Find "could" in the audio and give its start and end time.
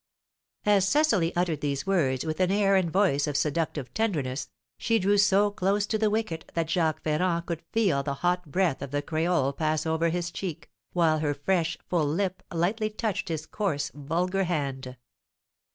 7.45-7.61